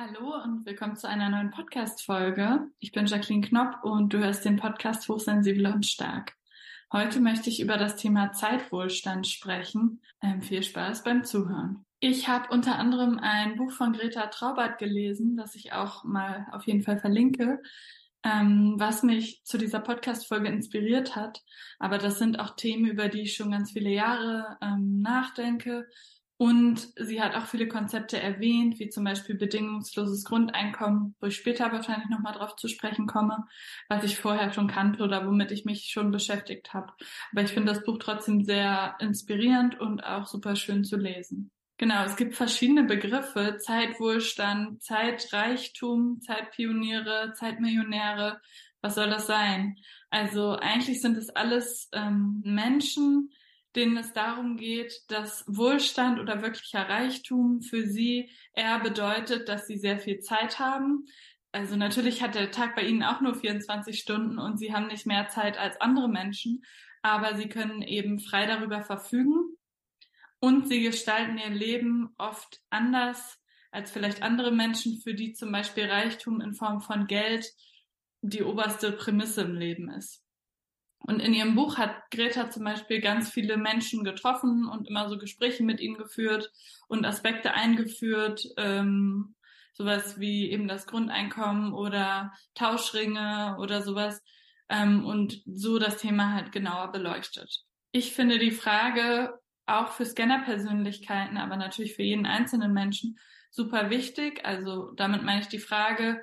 [0.00, 2.68] Hallo und willkommen zu einer neuen Podcast-Folge.
[2.78, 6.36] Ich bin Jacqueline Knopp und du hörst den Podcast Hochsensibel und Stark.
[6.92, 10.00] Heute möchte ich über das Thema Zeitwohlstand sprechen.
[10.22, 11.84] Ähm, viel Spaß beim Zuhören.
[11.98, 16.68] Ich habe unter anderem ein Buch von Greta Traubert gelesen, das ich auch mal auf
[16.68, 17.60] jeden Fall verlinke,
[18.22, 21.42] ähm, was mich zu dieser Podcast-Folge inspiriert hat.
[21.80, 25.88] Aber das sind auch Themen, über die ich schon ganz viele Jahre ähm, nachdenke
[26.38, 31.72] und sie hat auch viele Konzepte erwähnt, wie zum Beispiel bedingungsloses Grundeinkommen, wo ich später
[31.72, 33.44] wahrscheinlich nochmal drauf zu sprechen komme,
[33.88, 36.92] was ich vorher schon kannte oder womit ich mich schon beschäftigt habe.
[37.32, 41.50] Aber ich finde das Buch trotzdem sehr inspirierend und auch super schön zu lesen.
[41.76, 48.40] Genau, es gibt verschiedene Begriffe, Zeitwohlstand, Zeitreichtum, Zeitpioniere, Zeitmillionäre.
[48.80, 49.76] Was soll das sein?
[50.08, 53.32] Also eigentlich sind es alles ähm, Menschen,
[53.78, 59.78] denen es darum geht, dass Wohlstand oder wirklicher Reichtum für sie eher bedeutet, dass sie
[59.78, 61.06] sehr viel Zeit haben.
[61.52, 65.06] Also natürlich hat der Tag bei ihnen auch nur 24 Stunden und sie haben nicht
[65.06, 66.64] mehr Zeit als andere Menschen,
[67.02, 69.56] aber sie können eben frei darüber verfügen
[70.40, 73.38] und sie gestalten ihr Leben oft anders
[73.70, 77.46] als vielleicht andere Menschen, für die zum Beispiel Reichtum in Form von Geld
[78.22, 80.24] die oberste Prämisse im Leben ist.
[80.98, 85.16] Und in ihrem Buch hat Greta zum Beispiel ganz viele Menschen getroffen und immer so
[85.16, 86.52] Gespräche mit ihnen geführt
[86.88, 89.34] und Aspekte eingeführt, ähm,
[89.72, 94.22] sowas wie eben das Grundeinkommen oder Tauschringe oder sowas
[94.68, 97.64] ähm, und so das Thema halt genauer beleuchtet.
[97.92, 103.18] Ich finde die Frage auch für Scanner-Persönlichkeiten, aber natürlich für jeden einzelnen Menschen
[103.50, 104.44] super wichtig.
[104.44, 106.22] Also damit meine ich die Frage,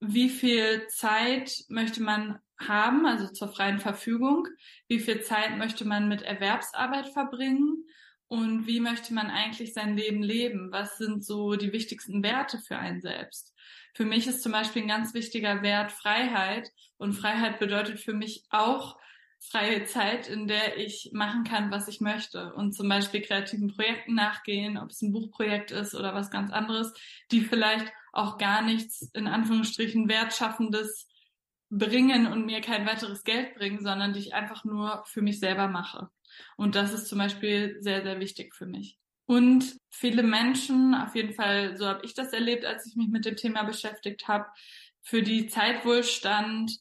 [0.00, 4.46] wie viel Zeit möchte man haben, also zur freien Verfügung?
[4.88, 7.84] Wie viel Zeit möchte man mit Erwerbsarbeit verbringen?
[8.28, 10.72] Und wie möchte man eigentlich sein Leben leben?
[10.72, 13.54] Was sind so die wichtigsten Werte für einen selbst?
[13.94, 16.70] Für mich ist zum Beispiel ein ganz wichtiger Wert Freiheit.
[16.98, 18.96] Und Freiheit bedeutet für mich auch
[19.38, 22.52] freie Zeit, in der ich machen kann, was ich möchte.
[22.54, 26.92] Und zum Beispiel kreativen Projekten nachgehen, ob es ein Buchprojekt ist oder was ganz anderes,
[27.30, 31.08] die vielleicht auch gar nichts in Anführungsstrichen wertschaffendes
[31.68, 35.68] bringen und mir kein weiteres Geld bringen, sondern die ich einfach nur für mich selber
[35.68, 36.08] mache.
[36.56, 38.98] Und das ist zum Beispiel sehr, sehr wichtig für mich.
[39.26, 43.24] Und viele Menschen, auf jeden Fall, so habe ich das erlebt, als ich mich mit
[43.24, 44.46] dem Thema beschäftigt habe,
[45.02, 46.72] für die Zeitwohlstand,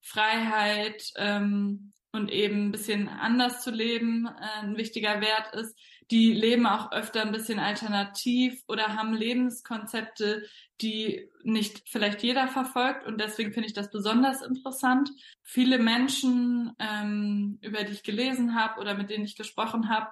[0.00, 5.76] Freiheit ähm, und eben ein bisschen anders zu leben äh, ein wichtiger Wert ist,
[6.10, 10.46] die leben auch öfter ein bisschen alternativ oder haben Lebenskonzepte,
[10.80, 13.06] die nicht vielleicht jeder verfolgt.
[13.06, 15.10] Und deswegen finde ich das besonders interessant.
[15.42, 20.08] Viele Menschen, ähm, über die ich gelesen habe oder mit denen ich gesprochen habe,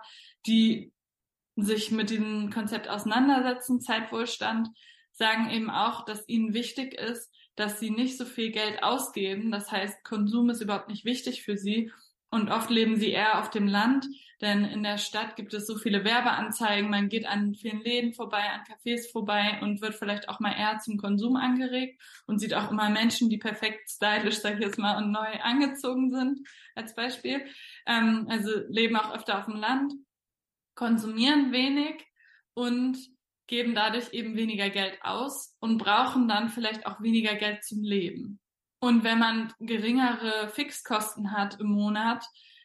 [0.47, 0.93] die
[1.57, 4.69] sich mit diesem Konzept auseinandersetzen, Zeitwohlstand,
[5.13, 9.51] sagen eben auch, dass ihnen wichtig ist, dass sie nicht so viel Geld ausgeben.
[9.51, 11.91] Das heißt, Konsum ist überhaupt nicht wichtig für sie.
[12.37, 14.07] Und oft leben sie eher auf dem Land,
[14.43, 18.43] denn in der Stadt gibt es so viele Werbeanzeigen, man geht an vielen Läden vorbei,
[18.51, 22.71] an Cafés vorbei und wird vielleicht auch mal eher zum Konsum angeregt und sieht auch
[22.71, 27.43] immer Menschen, die perfekt stylisch, sag ich jetzt mal, und neu angezogen sind, als Beispiel.
[27.87, 29.95] Ähm, also leben auch öfter auf dem Land,
[30.75, 32.05] konsumieren wenig
[32.53, 32.99] und
[33.47, 38.41] geben dadurch eben weniger Geld aus und brauchen dann vielleicht auch weniger Geld zum Leben.
[38.79, 42.25] Und wenn man geringere Fixkosten hat im Monat,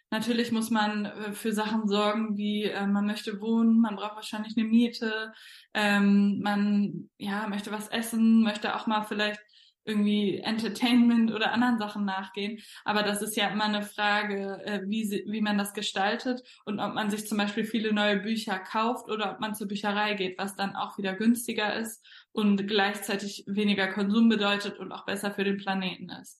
[0.10, 4.58] natürlich muss man äh, für Sachen sorgen, wie äh, man möchte wohnen, man braucht wahrscheinlich
[4.58, 5.34] eine Miete,
[5.74, 9.40] ähm, man ja möchte was essen, möchte auch mal vielleicht
[9.84, 12.60] irgendwie Entertainment oder anderen Sachen nachgehen.
[12.86, 16.80] Aber das ist ja immer eine Frage, äh, wie, sie, wie man das gestaltet und
[16.80, 20.38] ob man sich zum Beispiel viele neue Bücher kauft oder ob man zur Bücherei geht,
[20.38, 25.44] was dann auch wieder günstiger ist und gleichzeitig weniger Konsum bedeutet und auch besser für
[25.44, 26.40] den Planeten ist.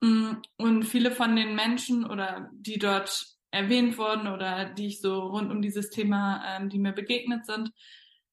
[0.00, 5.20] Mm, und viele von den Menschen oder die dort erwähnt wurden oder die ich so
[5.20, 7.72] rund um dieses Thema, ähm, die mir begegnet sind,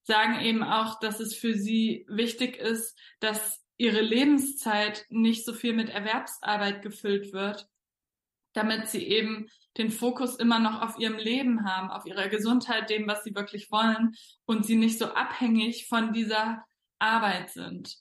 [0.04, 5.74] sagen eben auch, dass es für sie wichtig ist, dass ihre Lebenszeit nicht so viel
[5.74, 7.68] mit Erwerbsarbeit gefüllt wird,
[8.54, 13.08] damit sie eben den Fokus immer noch auf ihrem Leben haben, auf ihrer Gesundheit, dem,
[13.08, 16.64] was sie wirklich wollen und sie nicht so abhängig von dieser
[17.00, 17.98] Arbeit sind.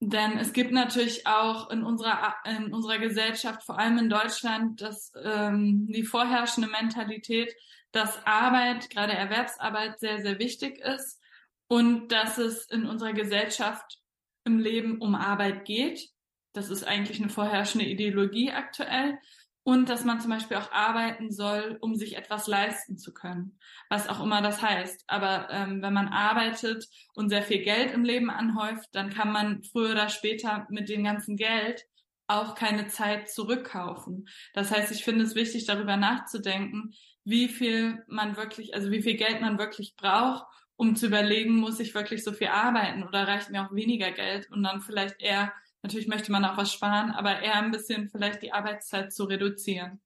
[0.00, 5.12] Denn es gibt natürlich auch in unserer, in unserer Gesellschaft, vor allem in Deutschland, das,
[5.22, 7.54] ähm, die vorherrschende Mentalität,
[7.92, 11.20] dass Arbeit, gerade Erwerbsarbeit, sehr, sehr wichtig ist
[11.68, 14.01] und dass es in unserer Gesellschaft
[14.44, 16.08] im Leben um Arbeit geht.
[16.52, 19.18] Das ist eigentlich eine vorherrschende Ideologie aktuell.
[19.64, 23.58] und dass man zum Beispiel auch arbeiten soll, um sich etwas leisten zu können,
[23.88, 25.04] was auch immer das heißt.
[25.06, 29.62] Aber ähm, wenn man arbeitet und sehr viel Geld im Leben anhäuft, dann kann man
[29.62, 31.84] früher oder später mit dem ganzen Geld
[32.26, 34.28] auch keine Zeit zurückkaufen.
[34.54, 36.94] Das heißt, ich finde es wichtig, darüber nachzudenken,
[37.24, 40.44] wie viel man wirklich, also wie viel Geld man wirklich braucht,
[40.82, 44.50] um zu überlegen, muss ich wirklich so viel arbeiten oder reicht mir auch weniger Geld
[44.50, 45.52] und dann vielleicht eher
[45.82, 50.00] Natürlich möchte man auch was sparen, aber eher ein bisschen vielleicht die Arbeitszeit zu reduzieren.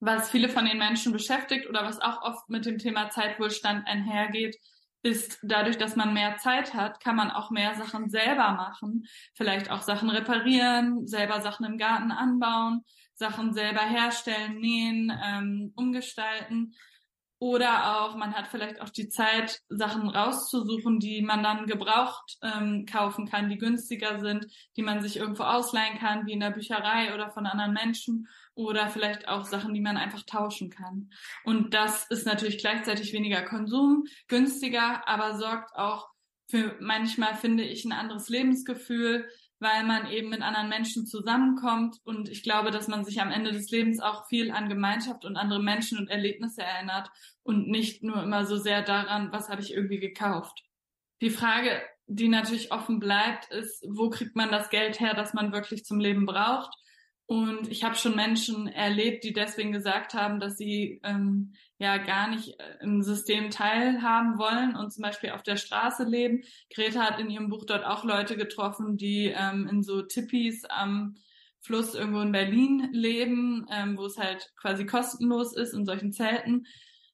[0.00, 4.56] Was viele von den Menschen beschäftigt oder was auch oft mit dem Thema Zeitwohlstand einhergeht,
[5.02, 9.06] ist dadurch, dass man mehr Zeit hat, kann man auch mehr Sachen selber machen.
[9.34, 12.82] Vielleicht auch Sachen reparieren, selber Sachen im Garten anbauen,
[13.14, 16.74] Sachen selber herstellen, nähen, ähm, umgestalten.
[17.40, 22.84] Oder auch, man hat vielleicht auch die Zeit, Sachen rauszusuchen, die man dann gebraucht ähm,
[22.84, 24.46] kaufen kann, die günstiger sind,
[24.76, 28.28] die man sich irgendwo ausleihen kann, wie in der Bücherei oder von anderen Menschen.
[28.54, 31.10] Oder vielleicht auch Sachen, die man einfach tauschen kann.
[31.44, 36.10] Und das ist natürlich gleichzeitig weniger Konsum, günstiger, aber sorgt auch
[36.50, 39.26] für manchmal, finde ich, ein anderes Lebensgefühl,
[39.60, 41.98] weil man eben mit anderen Menschen zusammenkommt.
[42.04, 45.36] Und ich glaube, dass man sich am Ende des Lebens auch viel an Gemeinschaft und
[45.36, 47.10] andere Menschen und Erlebnisse erinnert
[47.42, 50.64] und nicht nur immer so sehr daran, was habe ich irgendwie gekauft.
[51.20, 55.52] Die Frage, die natürlich offen bleibt, ist, wo kriegt man das Geld her, das man
[55.52, 56.74] wirklich zum Leben braucht?
[57.30, 62.26] Und ich habe schon Menschen erlebt, die deswegen gesagt haben, dass sie ähm, ja gar
[62.26, 66.42] nicht äh, im System teilhaben wollen und zum Beispiel auf der Straße leben.
[66.74, 71.14] Greta hat in ihrem Buch dort auch Leute getroffen, die ähm, in so Tippis am
[71.60, 76.66] Fluss irgendwo in Berlin leben, ähm, wo es halt quasi kostenlos ist, in solchen Zelten.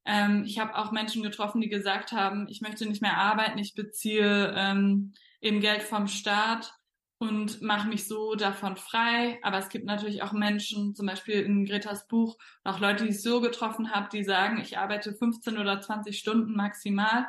[0.07, 3.75] Ähm, ich habe auch Menschen getroffen, die gesagt haben, ich möchte nicht mehr arbeiten, ich
[3.75, 5.13] beziehe ähm,
[5.43, 6.73] eben Geld vom Staat
[7.19, 9.39] und mache mich so davon frei.
[9.43, 13.23] Aber es gibt natürlich auch Menschen, zum Beispiel in Gretas Buch, auch Leute, die ich
[13.23, 17.27] so getroffen habe, die sagen, ich arbeite 15 oder 20 Stunden maximal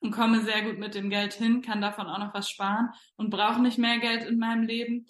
[0.00, 3.30] und komme sehr gut mit dem Geld hin, kann davon auch noch was sparen und
[3.30, 5.06] brauche nicht mehr Geld in meinem Leben.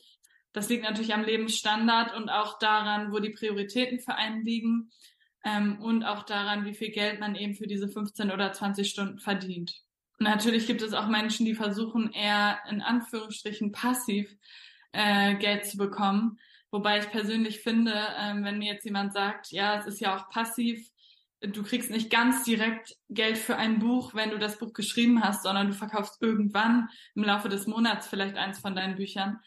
[0.53, 4.91] Das liegt natürlich am Lebensstandard und auch daran, wo die Prioritäten für einen liegen
[5.45, 9.19] ähm, und auch daran, wie viel Geld man eben für diese 15 oder 20 Stunden
[9.19, 9.81] verdient.
[10.23, 14.31] Natürlich gibt es auch Menschen, die versuchen eher in Anführungsstrichen passiv
[14.93, 16.39] äh, Geld zu bekommen.
[16.71, 20.29] Wobei ich persönlich finde, ähm, wenn mir jetzt jemand sagt, ja, es ist ja auch
[20.29, 20.87] passiv,
[21.41, 25.43] du kriegst nicht ganz direkt Geld für ein Buch, wenn du das Buch geschrieben hast,
[25.43, 29.41] sondern du verkaufst irgendwann im Laufe des Monats vielleicht eins von deinen Büchern,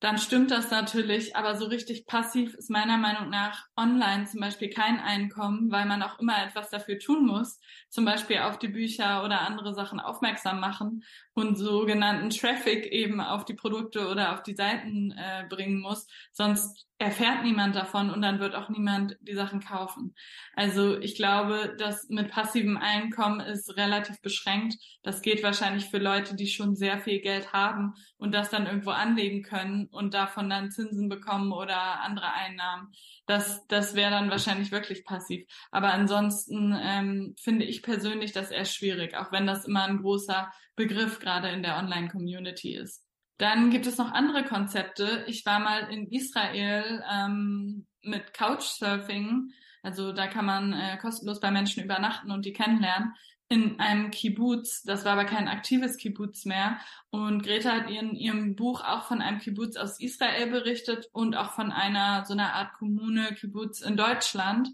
[0.00, 4.70] dann stimmt das natürlich, aber so richtig passiv ist meiner Meinung nach online zum Beispiel
[4.70, 7.58] kein Einkommen, weil man auch immer etwas dafür tun muss,
[7.88, 11.02] zum Beispiel auf die Bücher oder andere Sachen aufmerksam machen
[11.34, 16.06] und sogenannten Traffic eben auf die Produkte oder auf die Seiten äh, bringen muss.
[16.32, 20.14] Sonst erfährt niemand davon und dann wird auch niemand die Sachen kaufen.
[20.54, 24.74] Also ich glaube, das mit passivem Einkommen ist relativ beschränkt.
[25.02, 28.90] Das geht wahrscheinlich für Leute, die schon sehr viel Geld haben und das dann irgendwo
[28.90, 32.92] anlegen können und davon dann Zinsen bekommen oder andere Einnahmen.
[33.26, 35.46] Das, das wäre dann wahrscheinlich wirklich passiv.
[35.70, 40.52] Aber ansonsten ähm, finde ich persönlich das eher schwierig, auch wenn das immer ein großer
[40.76, 43.04] Begriff gerade in der Online-Community ist.
[43.38, 45.24] Dann gibt es noch andere Konzepte.
[45.28, 49.52] Ich war mal in Israel ähm, mit Couchsurfing.
[49.82, 53.14] Also da kann man äh, kostenlos bei Menschen übernachten und die kennenlernen
[53.48, 54.82] in einem Kibbutz.
[54.82, 56.78] Das war aber kein aktives Kibbutz mehr.
[57.10, 61.52] Und Greta hat in ihrem Buch auch von einem Kibbutz aus Israel berichtet und auch
[61.52, 64.68] von einer so einer Art Kommune Kibbutz in Deutschland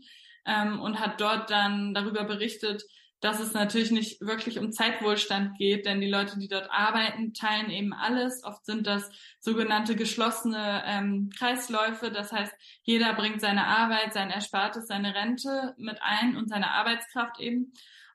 [0.44, 2.84] ähm, und hat dort dann darüber berichtet,
[3.20, 7.70] dass es natürlich nicht wirklich um Zeitwohlstand geht, denn die Leute, die dort arbeiten, teilen
[7.70, 8.44] eben alles.
[8.44, 9.08] Oft sind das
[9.40, 12.10] sogenannte geschlossene ähm, Kreisläufe.
[12.10, 17.40] Das heißt, jeder bringt seine Arbeit, sein Erspartes, seine Rente mit ein und seine Arbeitskraft
[17.40, 17.72] eben.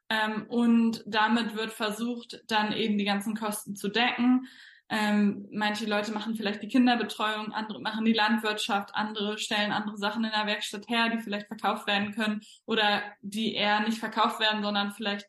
[0.09, 4.47] Ähm, und damit wird versucht, dann eben die ganzen Kosten zu decken.
[4.91, 10.23] Ähm, manche Leute machen vielleicht die Kinderbetreuung, andere machen die Landwirtschaft, andere stellen andere Sachen
[10.23, 14.63] in der Werkstatt her, die vielleicht verkauft werden können oder die eher nicht verkauft werden,
[14.63, 15.27] sondern vielleicht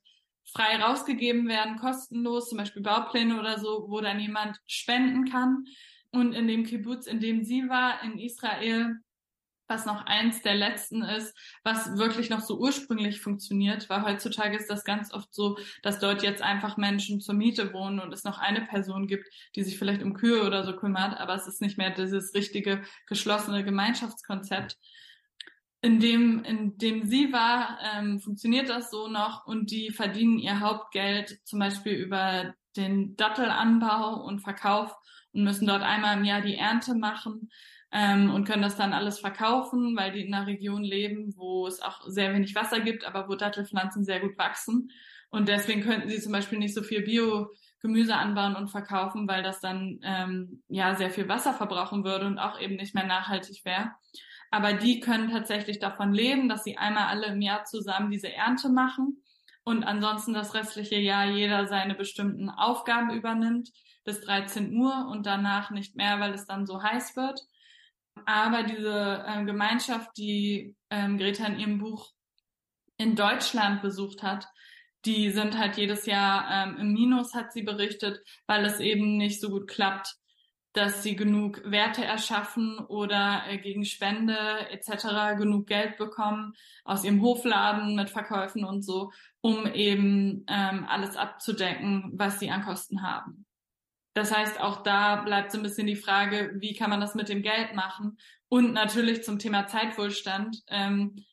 [0.51, 5.67] frei rausgegeben werden, kostenlos, zum Beispiel Baupläne oder so, wo dann jemand spenden kann.
[6.11, 8.97] Und in dem Kibbutz, in dem sie war, in Israel,
[9.71, 14.69] was noch eins der letzten ist, was wirklich noch so ursprünglich funktioniert, weil heutzutage ist
[14.69, 18.39] das ganz oft so, dass dort jetzt einfach Menschen zur Miete wohnen und es noch
[18.39, 21.79] eine Person gibt, die sich vielleicht um Kühe oder so kümmert, aber es ist nicht
[21.79, 24.77] mehr dieses richtige geschlossene Gemeinschaftskonzept.
[25.83, 30.61] In dem, in dem sie war, ähm, funktioniert das so noch und die verdienen ihr
[30.61, 34.95] Hauptgeld zum Beispiel über den Dattelanbau und Verkauf
[35.33, 37.50] und müssen dort einmal im Jahr die Ernte machen
[37.92, 41.80] ähm, und können das dann alles verkaufen, weil die in einer Region leben, wo es
[41.80, 44.90] auch sehr wenig Wasser gibt, aber wo Dattelpflanzen sehr gut wachsen.
[45.30, 49.61] Und deswegen könnten sie zum Beispiel nicht so viel Bio-Gemüse anbauen und verkaufen, weil das
[49.61, 53.92] dann ähm, ja sehr viel Wasser verbrauchen würde und auch eben nicht mehr nachhaltig wäre.
[54.50, 58.68] Aber die können tatsächlich davon leben, dass sie einmal alle im Jahr zusammen diese Ernte
[58.68, 59.23] machen
[59.62, 63.70] und ansonsten das restliche Jahr jeder seine bestimmten Aufgaben übernimmt
[64.04, 67.40] bis 13 Uhr und danach nicht mehr, weil es dann so heiß wird.
[68.27, 72.11] Aber diese äh, Gemeinschaft, die ähm, Greta in ihrem Buch
[72.97, 74.47] in Deutschland besucht hat,
[75.05, 79.41] die sind halt jedes Jahr ähm, im Minus, hat sie berichtet, weil es eben nicht
[79.41, 80.15] so gut klappt,
[80.73, 84.37] dass sie genug Werte erschaffen oder äh, gegen Spende
[84.71, 85.37] etc.
[85.37, 86.53] genug Geld bekommen
[86.85, 89.11] aus ihrem Hofladen mit Verkäufen und so,
[89.41, 93.47] um eben ähm, alles abzudecken, was sie an Kosten haben.
[94.14, 97.29] Das heißt, auch da bleibt so ein bisschen die Frage, wie kann man das mit
[97.29, 98.19] dem Geld machen?
[98.49, 100.62] Und natürlich zum Thema Zeitwohlstand.
[100.67, 101.25] Ähm,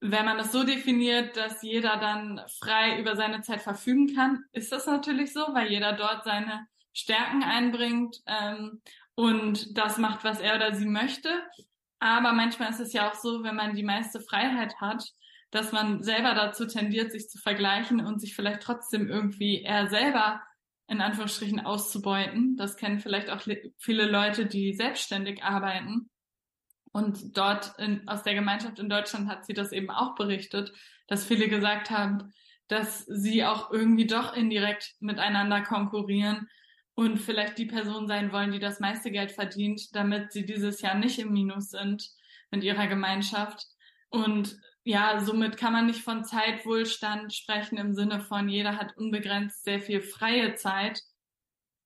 [0.00, 4.72] wenn man das so definiert, dass jeder dann frei über seine Zeit verfügen kann, ist
[4.72, 8.80] das natürlich so, weil jeder dort seine Stärken einbringt ähm,
[9.14, 11.30] und das macht, was er oder sie möchte.
[11.98, 15.04] Aber manchmal ist es ja auch so, wenn man die meiste Freiheit hat,
[15.50, 20.42] dass man selber dazu tendiert, sich zu vergleichen und sich vielleicht trotzdem irgendwie eher selber
[20.88, 22.56] in Anführungsstrichen auszubeuten.
[22.56, 23.42] Das kennen vielleicht auch
[23.78, 26.10] viele Leute, die selbstständig arbeiten.
[26.92, 30.72] Und dort in, aus der Gemeinschaft in Deutschland hat sie das eben auch berichtet,
[31.08, 32.32] dass viele gesagt haben,
[32.68, 36.48] dass sie auch irgendwie doch indirekt miteinander konkurrieren
[36.94, 40.94] und vielleicht die Person sein wollen, die das meiste Geld verdient, damit sie dieses Jahr
[40.94, 42.10] nicht im Minus sind
[42.50, 43.66] mit ihrer Gemeinschaft.
[44.08, 49.64] Und ja, somit kann man nicht von Zeitwohlstand sprechen im Sinne von jeder hat unbegrenzt
[49.64, 51.02] sehr viel freie Zeit.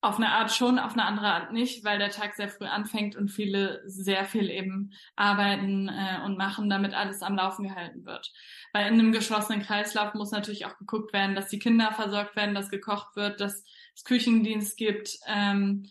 [0.01, 3.15] Auf eine Art schon, auf eine andere Art nicht, weil der Tag sehr früh anfängt
[3.15, 8.31] und viele sehr viel eben arbeiten äh, und machen, damit alles am Laufen gehalten wird.
[8.71, 12.53] Weil in einem geschlossenen Kreislauf muss natürlich auch geguckt werden, dass die Kinder versorgt werden,
[12.53, 13.63] dass gekocht wird, dass
[13.95, 15.89] es Küchendienst gibt ähm,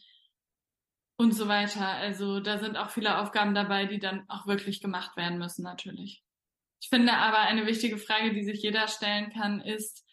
[1.17, 1.89] und so weiter.
[1.89, 6.23] Also da sind auch viele Aufgaben dabei, die dann auch wirklich gemacht werden müssen natürlich.
[6.81, 10.05] Ich finde aber eine wichtige Frage, die sich jeder stellen kann, ist,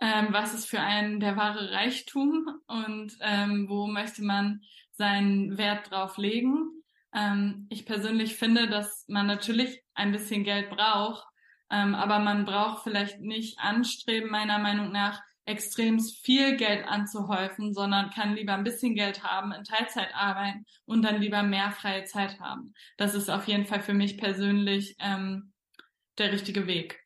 [0.00, 4.60] ähm, was ist für einen der wahre Reichtum und ähm, wo möchte man
[4.92, 6.82] seinen Wert drauf legen?
[7.14, 11.24] Ähm, ich persönlich finde, dass man natürlich ein bisschen Geld braucht,
[11.70, 18.10] ähm, aber man braucht vielleicht nicht anstreben, meiner Meinung nach, extrem viel Geld anzuhäufen, sondern
[18.10, 22.40] kann lieber ein bisschen Geld haben, in Teilzeit arbeiten und dann lieber mehr freie Zeit
[22.40, 22.72] haben.
[22.96, 25.52] Das ist auf jeden Fall für mich persönlich ähm,
[26.18, 27.00] der richtige Weg.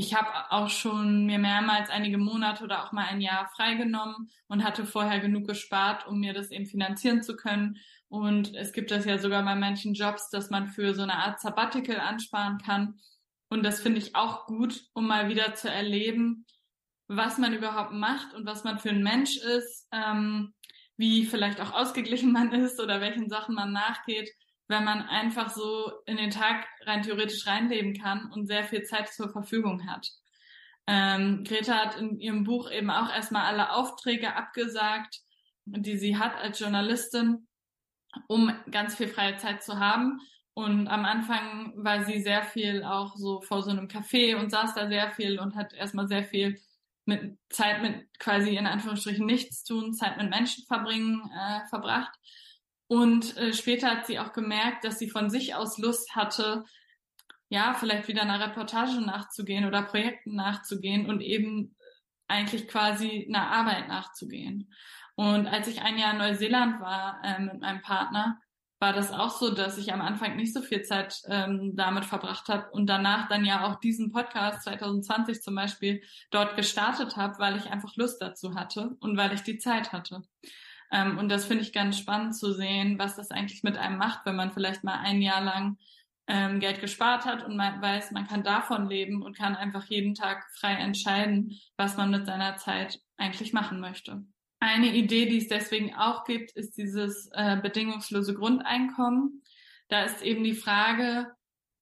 [0.00, 4.62] Ich habe auch schon mir mehrmals einige Monate oder auch mal ein Jahr freigenommen und
[4.62, 7.78] hatte vorher genug gespart, um mir das eben finanzieren zu können.
[8.08, 11.40] Und es gibt das ja sogar bei manchen Jobs, dass man für so eine Art
[11.40, 13.00] Sabbatical ansparen kann.
[13.48, 16.46] Und das finde ich auch gut, um mal wieder zu erleben,
[17.08, 20.54] was man überhaupt macht und was man für ein Mensch ist, ähm,
[20.96, 24.30] wie vielleicht auch ausgeglichen man ist oder welchen Sachen man nachgeht
[24.68, 29.08] wenn man einfach so in den Tag rein theoretisch reinleben kann und sehr viel Zeit
[29.08, 30.06] zur Verfügung hat.
[30.86, 35.20] Ähm, Greta hat in ihrem Buch eben auch erstmal alle Aufträge abgesagt,
[35.66, 37.46] die sie hat als Journalistin,
[38.26, 40.20] um ganz viel freie Zeit zu haben.
[40.54, 44.74] Und am Anfang war sie sehr viel auch so vor so einem Café und saß
[44.74, 46.58] da sehr viel und hat erstmal sehr viel
[47.04, 52.12] mit Zeit mit quasi in Anführungsstrichen nichts tun, Zeit mit Menschen verbringen, äh, verbracht.
[52.88, 56.64] Und äh, später hat sie auch gemerkt, dass sie von sich aus Lust hatte,
[57.50, 61.76] ja, vielleicht wieder einer Reportage nachzugehen oder Projekten nachzugehen und eben
[62.26, 64.72] eigentlich quasi einer Arbeit nachzugehen.
[65.14, 68.40] Und als ich ein Jahr in Neuseeland war äh, mit meinem Partner,
[68.80, 72.48] war das auch so, dass ich am Anfang nicht so viel Zeit ähm, damit verbracht
[72.48, 77.56] habe und danach dann ja auch diesen Podcast 2020 zum Beispiel dort gestartet habe, weil
[77.56, 80.22] ich einfach Lust dazu hatte und weil ich die Zeit hatte.
[80.90, 84.24] Ähm, und das finde ich ganz spannend zu sehen, was das eigentlich mit einem macht,
[84.24, 85.76] wenn man vielleicht mal ein Jahr lang
[86.26, 90.14] ähm, Geld gespart hat und man weiß, man kann davon leben und kann einfach jeden
[90.14, 94.24] Tag frei entscheiden, was man mit seiner Zeit eigentlich machen möchte.
[94.60, 99.42] Eine Idee, die es deswegen auch gibt, ist dieses äh, bedingungslose Grundeinkommen.
[99.88, 101.32] Da ist eben die Frage,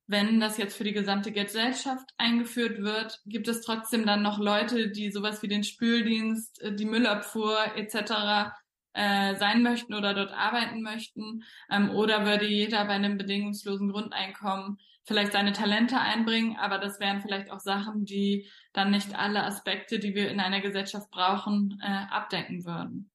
[0.07, 4.91] wenn das jetzt für die gesamte Gesellschaft eingeführt wird, gibt es trotzdem dann noch Leute,
[4.91, 8.53] die sowas wie den Spüldienst, äh, die Müllabfuhr etc
[8.97, 11.45] äh, sein möchten oder dort arbeiten möchten?
[11.71, 17.21] Ähm, oder würde jeder bei einem bedingungslosen Grundeinkommen vielleicht seine Talente einbringen, aber das wären
[17.21, 22.07] vielleicht auch Sachen, die dann nicht alle Aspekte, die wir in einer Gesellschaft brauchen, äh,
[22.11, 23.11] abdecken würden.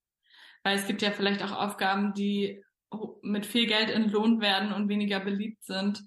[0.63, 2.63] Weil es gibt ja vielleicht auch Aufgaben, die
[3.21, 6.03] mit viel Geld entlohnt werden und weniger beliebt sind,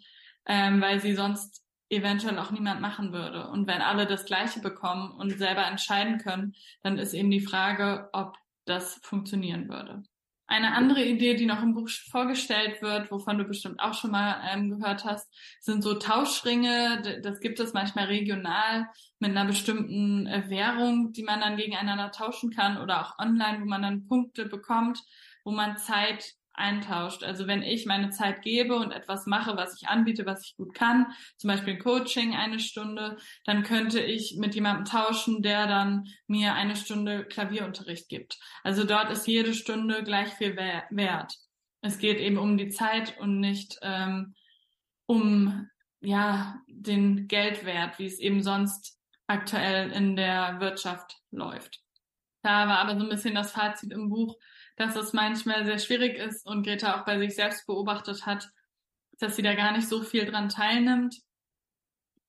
[0.46, 3.48] ähm, weil sie sonst eventuell auch niemand machen würde.
[3.48, 8.08] Und wenn alle das Gleiche bekommen und selber entscheiden können, dann ist eben die Frage,
[8.12, 10.02] ob das funktionieren würde.
[10.46, 14.42] Eine andere Idee, die noch im Buch vorgestellt wird, wovon du bestimmt auch schon mal
[14.52, 15.26] ähm, gehört hast,
[15.60, 17.20] sind so Tauschringe.
[17.22, 18.86] Das gibt es manchmal regional
[19.20, 23.64] mit einer bestimmten äh, Währung, die man dann gegeneinander tauschen kann oder auch online, wo
[23.64, 25.02] man dann Punkte bekommt,
[25.44, 27.24] wo man Zeit eintauscht.
[27.24, 30.74] Also wenn ich meine Zeit gebe und etwas mache, was ich anbiete, was ich gut
[30.74, 31.06] kann,
[31.36, 36.54] zum Beispiel ein Coaching eine Stunde, dann könnte ich mit jemandem tauschen, der dann mir
[36.54, 38.38] eine Stunde Klavierunterricht gibt.
[38.62, 41.34] Also dort ist jede Stunde gleich viel wert.
[41.80, 44.34] Es geht eben um die Zeit und nicht ähm,
[45.06, 45.68] um
[46.00, 51.80] ja den Geldwert, wie es eben sonst aktuell in der Wirtschaft läuft.
[52.42, 54.36] Da war aber so ein bisschen das Fazit im Buch,
[54.76, 58.48] dass es manchmal sehr schwierig ist und Greta auch bei sich selbst beobachtet hat,
[59.18, 61.16] dass sie da gar nicht so viel dran teilnimmt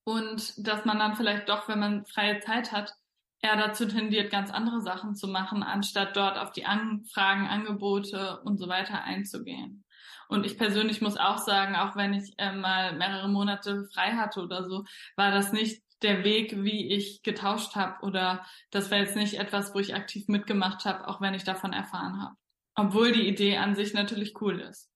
[0.04, 2.94] und dass man dann vielleicht doch, wenn man freie Zeit hat,
[3.42, 8.58] eher dazu tendiert, ganz andere Sachen zu machen, anstatt dort auf die Anfragen, Angebote und
[8.58, 9.84] so weiter einzugehen.
[10.28, 14.42] Und ich persönlich muss auch sagen, auch wenn ich äh, mal mehrere Monate frei hatte
[14.42, 14.86] oder so,
[15.16, 19.74] war das nicht der Weg, wie ich getauscht habe oder das war jetzt nicht etwas,
[19.74, 22.36] wo ich aktiv mitgemacht habe, auch wenn ich davon erfahren habe.
[22.76, 24.92] Obwohl die Idee an sich natürlich cool ist.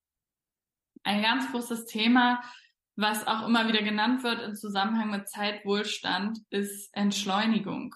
[1.04, 2.42] Ein ganz großes Thema,
[2.96, 7.96] was auch immer wieder genannt wird im Zusammenhang mit Zeitwohlstand, ist Entschleunigung.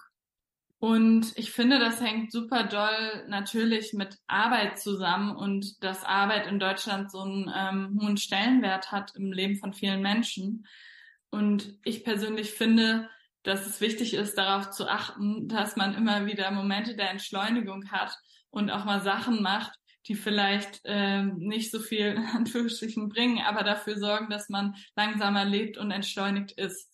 [0.78, 6.58] Und ich finde, das hängt super doll natürlich mit Arbeit zusammen und dass Arbeit in
[6.58, 10.66] Deutschland so einen ähm, hohen Stellenwert hat im Leben von vielen Menschen.
[11.34, 13.10] Und ich persönlich finde,
[13.42, 18.16] dass es wichtig ist, darauf zu achten, dass man immer wieder Momente der Entschleunigung hat
[18.50, 19.72] und auch mal Sachen macht,
[20.06, 25.44] die vielleicht äh, nicht so viel in Anführungsstrichen bringen, aber dafür sorgen, dass man langsamer
[25.44, 26.88] lebt und entschleunigt ist.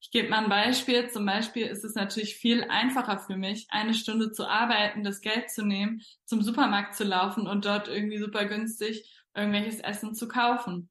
[0.00, 1.08] Ich gebe mal ein Beispiel.
[1.08, 5.52] Zum Beispiel ist es natürlich viel einfacher für mich, eine Stunde zu arbeiten, das Geld
[5.52, 10.88] zu nehmen, zum Supermarkt zu laufen und dort irgendwie super günstig irgendwelches Essen zu kaufen.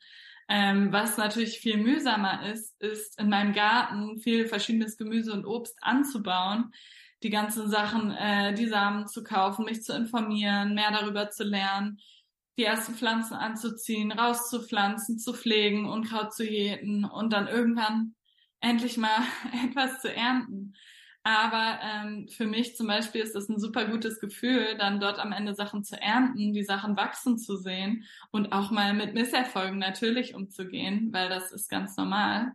[0.50, 5.78] Ähm, was natürlich viel mühsamer ist, ist in meinem Garten viel verschiedenes Gemüse und Obst
[5.82, 6.72] anzubauen,
[7.24, 12.00] die ganzen Sachen, äh, die Samen zu kaufen, mich zu informieren, mehr darüber zu lernen,
[12.58, 18.16] die ersten Pflanzen anzuziehen, rauszupflanzen, zu pflegen, Unkraut zu jäten und dann irgendwann
[18.60, 19.24] endlich mal
[19.66, 20.74] etwas zu ernten.
[21.24, 25.32] Aber ähm, für mich zum Beispiel ist es ein super gutes Gefühl, dann dort am
[25.32, 30.36] Ende Sachen zu ernten, die Sachen wachsen zu sehen und auch mal mit Misserfolgen natürlich
[30.36, 32.52] umzugehen, weil das ist ganz normal.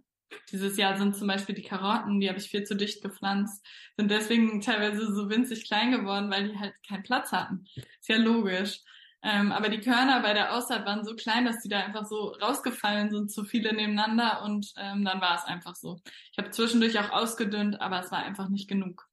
[0.53, 4.11] Dieses Jahr sind zum Beispiel die Karotten, die habe ich viel zu dicht gepflanzt, sind
[4.11, 7.65] deswegen teilweise so winzig klein geworden, weil die halt keinen Platz hatten.
[7.75, 8.81] Ist ja logisch.
[9.23, 12.29] Ähm, aber die Körner bei der Aussaat waren so klein, dass die da einfach so
[12.41, 16.01] rausgefallen sind, zu viele nebeneinander und ähm, dann war es einfach so.
[16.33, 19.09] Ich habe zwischendurch auch ausgedünnt, aber es war einfach nicht genug.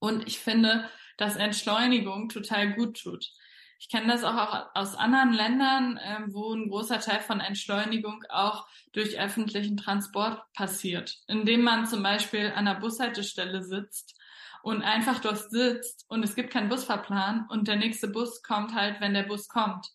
[0.00, 3.30] Und ich finde, dass Entschleunigung total gut tut.
[3.78, 8.66] Ich kenne das auch aus anderen Ländern, ähm, wo ein großer Teil von Entschleunigung auch
[8.92, 14.18] durch öffentlichen Transport passiert, indem man zum Beispiel an der Bushaltestelle sitzt
[14.62, 19.00] und einfach dort sitzt und es gibt keinen Busfahrplan und der nächste Bus kommt halt,
[19.00, 19.86] wenn der Bus kommt.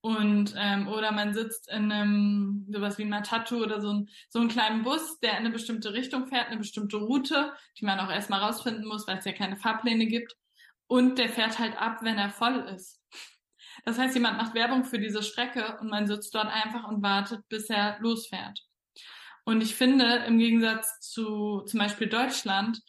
[0.00, 4.48] Und ähm, oder man sitzt in einem sowas wie Matatu oder so, ein, so einen
[4.48, 8.40] kleinen Bus, der in eine bestimmte Richtung fährt, eine bestimmte Route, die man auch erstmal
[8.40, 10.34] rausfinden muss, weil es ja keine Fahrpläne gibt.
[10.88, 13.00] Und der fährt halt ab, wenn er voll ist.
[13.84, 17.48] Das heißt, jemand macht Werbung für diese Strecke und man sitzt dort einfach und wartet,
[17.48, 18.60] bis er losfährt.
[19.44, 22.80] Und ich finde, im Gegensatz zu zum Beispiel Deutschland,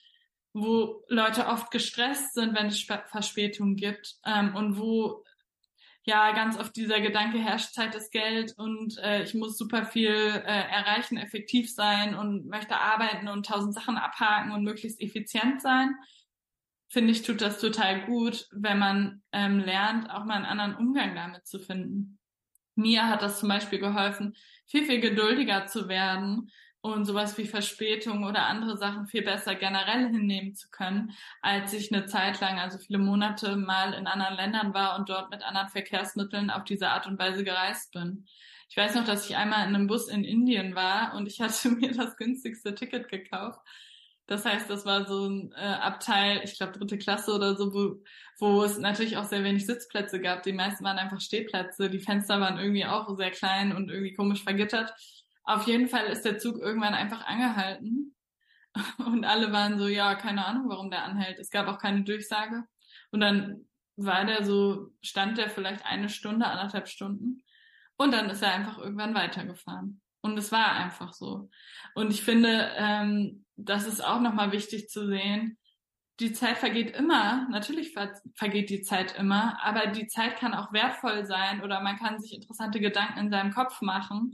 [0.54, 5.24] wo Leute oft gestresst sind, wenn es Verspätungen gibt ähm, und wo
[6.06, 10.12] ja ganz oft dieser Gedanke herrscht, Zeit ist Geld und äh, ich muss super viel
[10.12, 15.96] äh, erreichen, effektiv sein und möchte arbeiten und tausend Sachen abhaken und möglichst effizient sein.
[16.89, 21.16] Finde ich, tut das total gut, wenn man ähm, lernt, auch mal einen anderen Umgang
[21.16, 22.20] damit zu finden.
[22.76, 24.36] Mir hat das zum Beispiel geholfen,
[24.66, 26.52] viel, viel geduldiger zu werden
[26.84, 31.93] und sowas wie Verspätung oder andere Sachen viel besser generell hinnehmen zu können, als ich
[31.93, 35.69] eine Zeit lang, also viele Monate mal in anderen Ländern war und dort mit anderen
[35.69, 38.26] Verkehrsmitteln auf diese Art und Weise gereist bin.
[38.67, 41.69] Ich weiß noch, dass ich einmal in einem Bus in Indien war und ich hatte
[41.69, 43.62] mir das günstigste Ticket gekauft.
[44.28, 48.04] Das heißt, das war so ein äh, Abteil, ich glaube dritte Klasse oder so, wo,
[48.39, 50.43] wo es natürlich auch sehr wenig Sitzplätze gab.
[50.43, 51.89] Die meisten waren einfach Stehplätze.
[51.89, 54.93] Die Fenster waren irgendwie auch sehr klein und irgendwie komisch vergittert.
[55.43, 58.15] Auf jeden Fall ist der Zug irgendwann einfach angehalten.
[59.06, 61.39] Und alle waren so, ja, keine Ahnung, warum der anhält.
[61.39, 62.63] Es gab auch keine Durchsage.
[63.12, 67.43] Und dann war der so, stand der vielleicht eine Stunde, anderthalb Stunden.
[67.97, 70.01] Und dann ist er einfach irgendwann weitergefahren.
[70.21, 71.49] Und es war einfach so.
[71.95, 75.58] Und ich finde, ähm, das ist auch nochmal wichtig zu sehen.
[76.19, 77.47] Die Zeit vergeht immer.
[77.49, 79.62] Natürlich ver vergeht die Zeit immer.
[79.63, 83.53] Aber die Zeit kann auch wertvoll sein oder man kann sich interessante Gedanken in seinem
[83.53, 84.34] Kopf machen.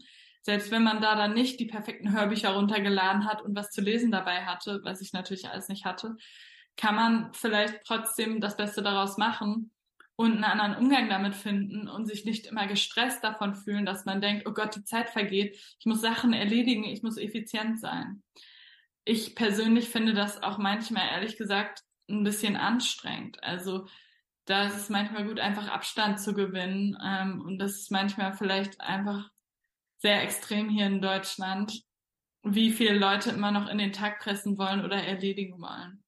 [0.50, 4.10] Selbst wenn man da dann nicht die perfekten Hörbücher runtergeladen hat und was zu lesen
[4.10, 6.18] dabei hatte, was ich natürlich alles nicht hatte,
[6.76, 9.70] kann man vielleicht trotzdem das Beste daraus machen
[10.16, 14.22] und einen anderen Umgang damit finden und sich nicht immer gestresst davon fühlen, dass man
[14.22, 18.24] denkt, oh Gott, die Zeit vergeht, ich muss Sachen erledigen, ich muss effizient sein.
[19.06, 23.44] Ich persönlich finde das auch manchmal, ehrlich gesagt, ein bisschen anstrengend.
[23.44, 23.86] Also
[24.46, 26.98] da ist es manchmal gut, einfach Abstand zu gewinnen.
[27.06, 29.30] Ähm, und das ist manchmal vielleicht einfach
[30.00, 31.84] sehr extrem hier in Deutschland,
[32.44, 36.04] wie viele Leute immer noch in den Tag pressen wollen oder erledigen wollen.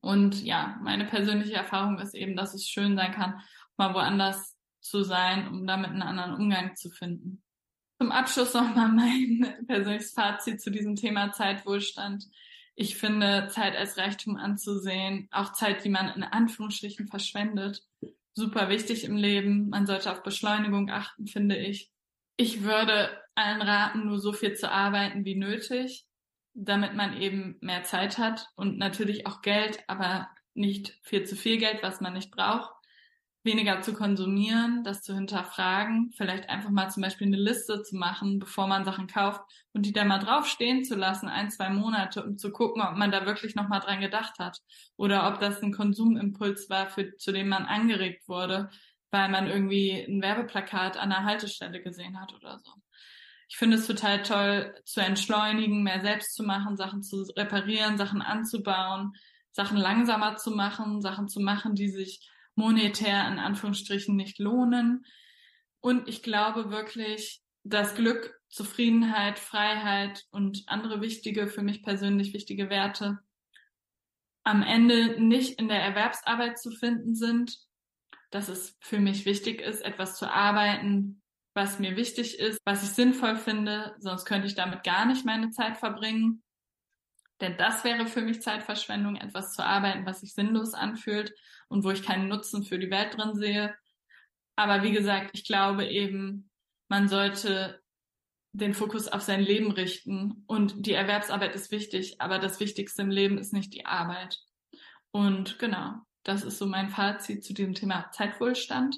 [0.00, 3.40] Und ja, meine persönliche Erfahrung ist eben, dass es schön sein kann,
[3.76, 7.42] mal woanders zu sein, um damit einen anderen Umgang zu finden.
[8.00, 12.26] Zum Abschluss nochmal mein persönliches Fazit zu diesem Thema Zeitwohlstand.
[12.76, 17.84] Ich finde, Zeit als Reichtum anzusehen, auch Zeit, die man in Anführungsstrichen verschwendet,
[18.34, 19.68] super wichtig im Leben.
[19.68, 21.90] Man sollte auf Beschleunigung achten, finde ich.
[22.38, 26.08] Ich würde allen raten, nur so viel zu arbeiten wie nötig
[26.58, 31.58] damit man eben mehr Zeit hat und natürlich auch Geld, aber nicht viel zu viel
[31.58, 32.72] Geld, was man nicht braucht.
[33.44, 38.40] Weniger zu konsumieren, das zu hinterfragen, vielleicht einfach mal zum Beispiel eine Liste zu machen,
[38.40, 39.40] bevor man Sachen kauft
[39.72, 42.96] und die da mal drauf stehen zu lassen, ein, zwei Monate, um zu gucken, ob
[42.96, 44.58] man da wirklich nochmal dran gedacht hat
[44.96, 48.68] oder ob das ein Konsumimpuls war, für, zu dem man angeregt wurde,
[49.10, 52.72] weil man irgendwie ein Werbeplakat an der Haltestelle gesehen hat oder so
[53.48, 58.20] ich finde es total toll zu entschleunigen, mehr selbst zu machen, Sachen zu reparieren, Sachen
[58.20, 59.14] anzubauen,
[59.52, 65.06] Sachen langsamer zu machen, Sachen zu machen, die sich monetär in Anführungsstrichen nicht lohnen.
[65.80, 72.68] Und ich glaube wirklich, dass Glück, Zufriedenheit, Freiheit und andere wichtige, für mich persönlich wichtige
[72.68, 73.18] Werte
[74.44, 77.58] am Ende nicht in der Erwerbsarbeit zu finden sind,
[78.30, 81.22] dass es für mich wichtig ist, etwas zu arbeiten,
[81.54, 85.50] was mir wichtig ist, was ich sinnvoll finde, sonst könnte ich damit gar nicht meine
[85.50, 86.42] Zeit verbringen.
[87.40, 91.32] Denn das wäre für mich Zeitverschwendung, etwas zu arbeiten, was sich sinnlos anfühlt
[91.68, 93.74] und wo ich keinen Nutzen für die Welt drin sehe.
[94.56, 96.50] Aber wie gesagt, ich glaube eben,
[96.88, 97.80] man sollte
[98.52, 103.10] den Fokus auf sein Leben richten und die Erwerbsarbeit ist wichtig, aber das Wichtigste im
[103.10, 104.38] Leben ist nicht die Arbeit.
[105.10, 105.94] Und genau,
[106.28, 108.94] das ist so mein Fazit zu diesem Thema Zeitwohlstand.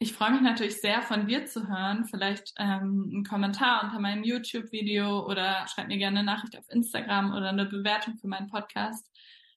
[0.00, 2.04] Ich freue mich natürlich sehr, von dir zu hören.
[2.04, 7.32] Vielleicht ähm, einen Kommentar unter meinem YouTube-Video oder schreib mir gerne eine Nachricht auf Instagram
[7.32, 9.08] oder eine Bewertung für meinen Podcast,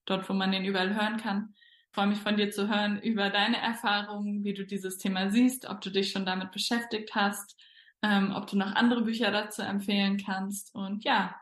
[0.06, 1.56] dort, wo man den überall hören kann.
[1.90, 5.68] Ich freue mich von dir zu hören über deine Erfahrungen, wie du dieses Thema siehst,
[5.68, 7.60] ob du dich schon damit beschäftigt hast,
[8.04, 11.36] ähm, ob du noch andere Bücher dazu empfehlen kannst und ja,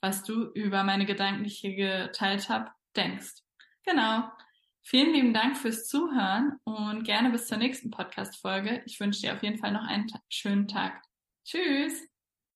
[0.00, 3.42] was du über meine Gedanken, die ich hier geteilt habe, denkst.
[3.84, 4.30] Genau.
[4.86, 8.82] Vielen lieben Dank fürs Zuhören und gerne bis zur nächsten Podcast-Folge.
[8.84, 11.02] Ich wünsche dir auf jeden Fall noch einen schönen Tag.
[11.44, 12.13] Tschüss!